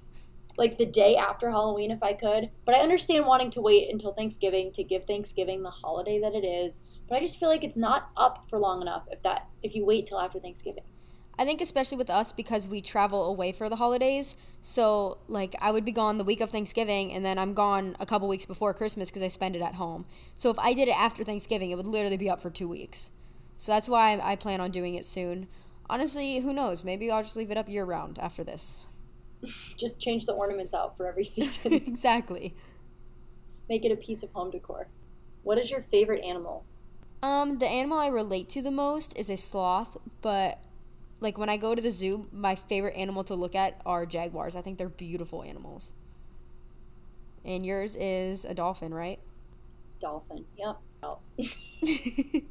[0.58, 2.50] like the day after Halloween if I could.
[2.66, 6.46] But I understand wanting to wait until Thanksgiving to give Thanksgiving the holiday that it
[6.46, 6.80] is.
[7.10, 9.86] But I just feel like it's not up for long enough if that if you
[9.86, 10.84] wait till after Thanksgiving.
[11.38, 14.38] I think especially with us because we travel away for the holidays.
[14.62, 18.06] So like I would be gone the week of Thanksgiving and then I'm gone a
[18.06, 20.06] couple weeks before Christmas because I spend it at home.
[20.38, 23.12] So if I did it after Thanksgiving, it would literally be up for two weeks.
[23.58, 25.48] So that's why I I plan on doing it soon.
[25.90, 26.84] Honestly, who knows?
[26.84, 28.88] Maybe I'll just leave it up year round after this.
[29.78, 31.74] Just change the ornaments out for every season.
[31.74, 32.56] exactly.
[33.70, 34.88] Make it a piece of home decor.
[35.44, 36.64] What is your favorite animal?
[37.24, 40.62] Um, the animal I relate to the most is a sloth, but
[41.22, 44.58] like when I go to the zoo, my favorite animal to look at are jaguars.
[44.58, 45.94] I think they're beautiful animals.
[47.46, 49.20] And yours is a dolphin, right?
[50.02, 50.44] Dolphin.
[50.58, 50.78] Yep.
[51.02, 51.20] Oh.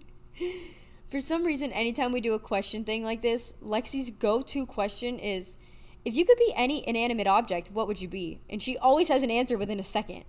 [1.10, 5.18] For some reason, anytime we do a question thing like this, Lexi's go to question
[5.18, 5.58] is
[6.06, 8.40] if you could be any inanimate object, what would you be?
[8.48, 10.24] And she always has an answer within a second.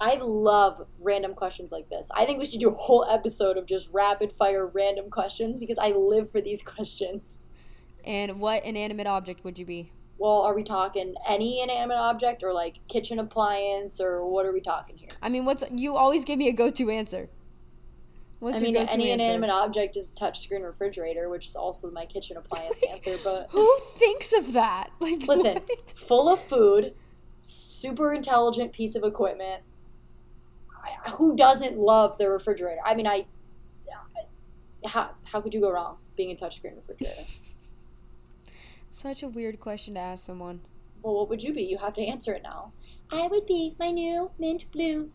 [0.00, 2.08] I love random questions like this.
[2.14, 5.76] I think we should do a whole episode of just rapid fire random questions because
[5.78, 7.40] I live for these questions.
[8.04, 9.92] And what inanimate object would you be?
[10.18, 14.60] Well, are we talking any inanimate object or like kitchen appliance or what are we
[14.60, 15.08] talking here?
[15.22, 17.28] I mean, what's you always give me a go to answer.
[18.38, 19.24] What's I mean, go-to any answer?
[19.24, 23.16] inanimate object is a touchscreen refrigerator, which is also my kitchen appliance answer.
[23.22, 24.90] But Who thinks of that?
[24.98, 25.94] Like, listen, what?
[25.96, 26.94] full of food,
[27.38, 29.62] super intelligent piece of equipment.
[30.82, 32.80] I, who doesn't love the refrigerator?
[32.84, 33.26] I mean, I.
[34.86, 37.22] How, how could you go wrong being a touchscreen refrigerator?
[38.90, 40.60] Such a weird question to ask someone.
[41.02, 41.62] Well, what would you be?
[41.62, 42.72] You have to answer it now.
[43.12, 45.10] I would be my new mint blue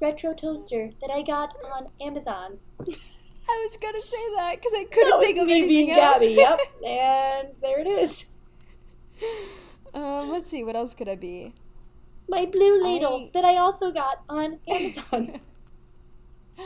[0.00, 2.58] retro toaster that I got on Amazon.
[3.48, 5.90] I was gonna say that because I couldn't That was think of me anything being
[5.92, 6.22] else.
[6.22, 6.36] Gabi.
[6.36, 8.26] Yep, and there it is.
[9.94, 10.62] um, let's see.
[10.64, 11.54] What else could I be?
[12.28, 15.40] My blue ladle I- that I also got on Amazon.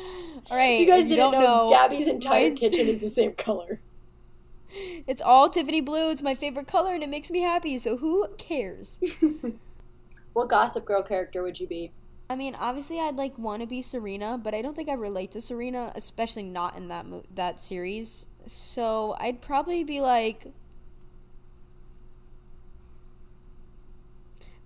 [0.50, 0.78] All right.
[0.80, 3.80] you guys didn't don't know, Gabi's entire my- kitchen is the same color.
[4.72, 6.10] It's all Tiffany blue.
[6.12, 7.76] It's my favorite color, and it makes me happy.
[7.78, 9.00] So who cares?
[10.32, 11.90] What Gossip Girl character would you be?
[12.30, 15.32] I mean, obviously, I'd like want to be Serena, but I don't think I relate
[15.32, 18.28] to Serena, especially not in that mo- that series.
[18.46, 20.52] So I'd probably be like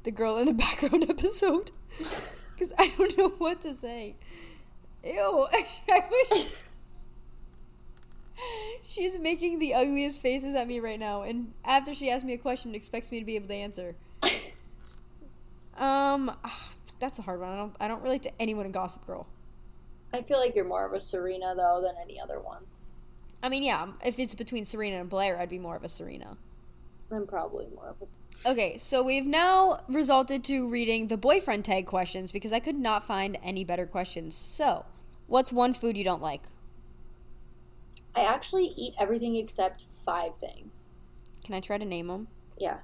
[0.04, 1.72] the girl in the background episode,
[2.54, 4.14] because I don't know what to say.
[5.04, 5.48] Ew!
[5.88, 6.52] I wish.
[8.86, 12.38] She's making the ugliest faces at me right now, and after she asks me a
[12.38, 13.96] question, expects me to be able to answer.
[15.76, 16.52] Um, that
[17.00, 17.50] that's a hard one.
[17.50, 19.26] I don't I don't relate to anyone in Gossip Girl.
[20.12, 22.90] I feel like you're more of a Serena though than any other ones.
[23.42, 26.36] I mean, yeah, if it's between Serena and Blair, I'd be more of a Serena.
[27.10, 28.06] I'm probably more of a
[28.46, 33.02] Okay, so we've now resulted to reading the boyfriend tag questions because I could not
[33.04, 34.34] find any better questions.
[34.34, 34.84] So,
[35.26, 36.42] what's one food you don't like?
[38.14, 40.90] I actually eat everything except five things.
[41.42, 42.28] Can I try to name them?
[42.58, 42.78] Yeah.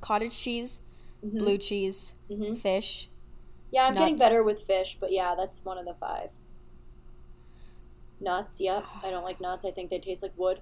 [0.00, 0.82] Cottage cheese,
[1.24, 1.38] Mhm.
[1.38, 2.56] blue cheese, Mhm.
[2.56, 3.08] fish.
[3.70, 6.30] Yeah, I'm getting better with fish, but yeah, that's one of the five.
[8.20, 8.84] Nuts, yep.
[9.02, 9.64] I don't like nuts.
[9.64, 10.60] I think they taste like wood.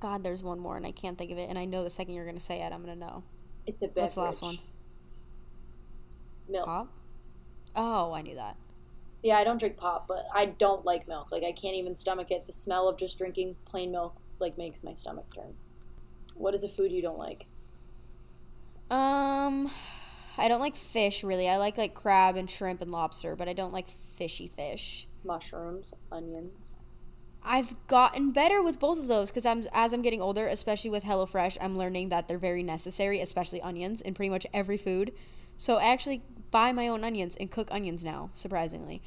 [0.00, 1.48] God, there's one more and I can't think of it.
[1.48, 3.24] And I know the second you're going to say it, I'm going to know.
[3.66, 4.02] It's a beverage.
[4.02, 4.58] What's the last one?
[6.48, 6.66] Milk.
[6.66, 6.88] Pop?
[7.74, 8.56] Oh, I knew that.
[9.22, 11.32] Yeah, I don't drink pop, but I don't like milk.
[11.32, 12.46] Like I can't even stomach it.
[12.46, 15.54] The smell of just drinking plain milk like makes my stomach turn.
[16.34, 17.46] What is a food you don't like?
[18.90, 19.70] Um,
[20.38, 21.48] I don't like fish really.
[21.48, 25.08] I like like crab and shrimp and lobster, but I don't like fishy fish.
[25.24, 26.78] Mushrooms, onions.
[27.42, 31.04] I've gotten better with both of those because I'm as I'm getting older, especially with
[31.04, 35.12] HelloFresh, I'm learning that they're very necessary, especially onions in pretty much every food.
[35.56, 39.02] So I actually buy my own onions and cook onions now, surprisingly.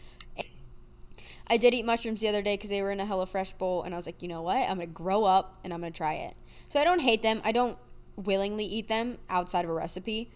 [1.47, 3.93] I did eat mushrooms the other day because they were in a HelloFresh bowl, and
[3.93, 4.69] I was like, you know what?
[4.69, 6.35] I'm gonna grow up and I'm gonna try it.
[6.69, 7.41] So I don't hate them.
[7.43, 7.77] I don't
[8.15, 10.31] willingly eat them outside of a recipe.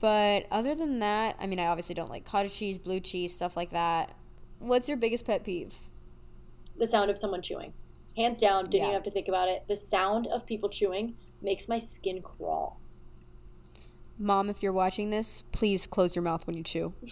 [0.00, 3.56] But other than that, I mean, I obviously don't like cottage cheese, blue cheese, stuff
[3.56, 4.14] like that.
[4.58, 5.74] What's your biggest pet peeve?
[6.78, 7.72] The sound of someone chewing.
[8.16, 8.82] Hands down, didn't Yeah.
[8.84, 9.64] even have to think about it.
[9.68, 12.80] The sound of people chewing makes my skin crawl.
[14.18, 16.92] Mom, if you're watching this, please close your mouth when you chew.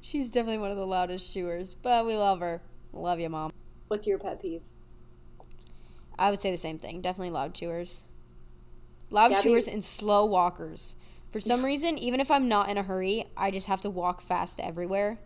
[0.00, 2.62] She's definitely one of the loudest chewers, but we love her.
[2.92, 3.52] Love you, Mom.
[3.88, 4.62] What's your pet peeve?
[6.18, 7.00] I would say the same thing.
[7.00, 8.04] Definitely loud chewers.
[9.10, 9.42] Loud Gabi?
[9.42, 10.96] chewers and slow walkers.
[11.30, 14.20] For some reason, even if I'm not in a hurry, I just have to walk
[14.20, 15.18] fast everywhere.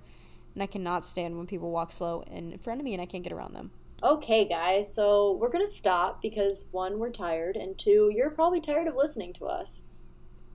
[0.55, 3.25] And I cannot stand when people walk slow in front of me and I can't
[3.25, 3.71] get around them.
[4.03, 8.87] Okay, guys, so we're gonna stop because one, we're tired, and two, you're probably tired
[8.87, 9.85] of listening to us.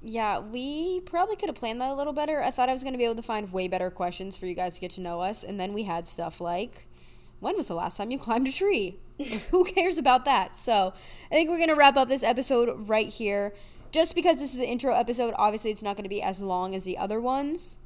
[0.02, 2.42] Yeah, we probably could have planned that a little better.
[2.42, 4.54] I thought I was going to be able to find way better questions for you
[4.54, 5.44] guys to get to know us.
[5.44, 6.88] And then we had stuff like,
[7.42, 8.98] when was the last time you climbed a tree?
[9.52, 10.56] Who cares about that?
[10.56, 10.94] So
[11.30, 13.54] I think we're going to wrap up this episode right here.
[13.92, 16.74] Just because this is an intro episode, obviously it's not going to be as long
[16.76, 17.78] as the other ones.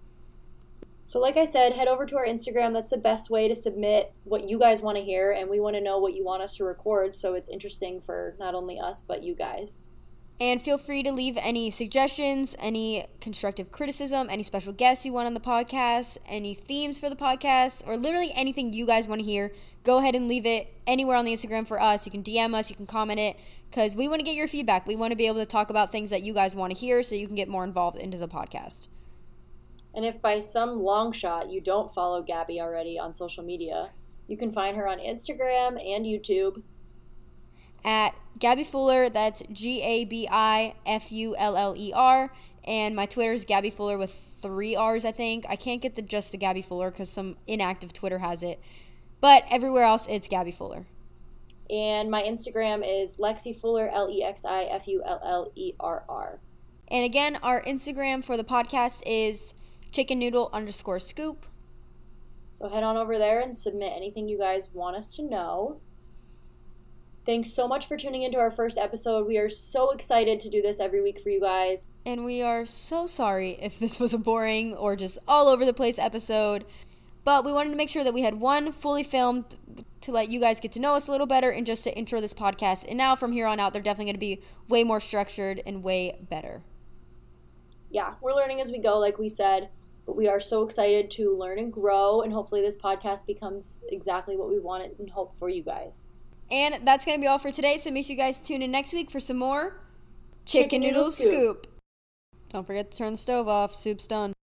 [1.06, 2.74] So, like I said, head over to our Instagram.
[2.74, 5.76] That's the best way to submit what you guys want to hear, and we want
[5.76, 9.02] to know what you want us to record so it's interesting for not only us,
[9.02, 9.80] but you guys.
[10.40, 15.28] And feel free to leave any suggestions, any constructive criticism, any special guests you want
[15.28, 19.26] on the podcast, any themes for the podcast, or literally anything you guys want to
[19.26, 19.54] hear.
[19.84, 22.06] Go ahead and leave it anywhere on the Instagram for us.
[22.06, 23.38] You can DM us, you can comment it,
[23.70, 24.88] because we want to get your feedback.
[24.88, 27.04] We want to be able to talk about things that you guys want to hear
[27.04, 28.88] so you can get more involved into the podcast.
[29.96, 33.92] And if by some long shot you don't follow Gabi already on social media,
[34.28, 36.64] you can find her on Instagram and YouTube.
[37.86, 42.32] At Gabi Fuller, that's G A B I F U L L E R,
[42.64, 45.46] and my Twitter is Gabi Fuller with three R's, I think.
[45.50, 48.60] I can't get the just the Gabi Fuller because some inactive Twitter has it,
[49.22, 50.86] but everywhere else it's Gabi Fuller.
[51.70, 55.74] And my Instagram is Lexi Fuller, L E X I F U L L E
[55.80, 56.40] R R.
[56.88, 59.54] And again, our Instagram for the podcast is
[59.94, 61.46] chicken noodle underscore scoop.
[62.54, 65.80] So head on over there and submit anything you guys want us to know.
[67.26, 69.26] Thanks so much for tuning into our first episode.
[69.26, 71.86] We are so excited to do this every week for you guys.
[72.06, 75.74] And we are so sorry if this was a boring or just all over the
[75.74, 76.66] place episode.
[77.24, 79.56] But we wanted to make sure that we had one fully filmed
[80.02, 82.20] to let you guys get to know us a little better and just to intro
[82.20, 82.86] this podcast.
[82.90, 85.82] And now from here on out, they're definitely going to be way more structured and
[85.82, 86.62] way better.
[87.90, 89.70] Yeah, we're learning as we go, like we said,
[90.06, 92.22] but we are so excited to learn and grow.
[92.22, 96.06] And hopefully, this podcast becomes exactly what we want it and hope for you guys.
[96.52, 97.78] And that's going to be all for today.
[97.78, 99.80] So make sure you guys tune in next week for some more
[100.46, 101.32] Chicken, Chicken Noodle Noodle Scoop.
[101.32, 101.68] Scoop.
[102.50, 103.74] Don't forget to turn the stove off.
[103.74, 104.34] Soup's done.